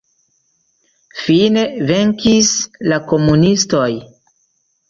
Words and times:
Fine 1.25 1.65
venkis 1.91 2.51
la 2.93 2.99
komunistoj. 3.13 3.89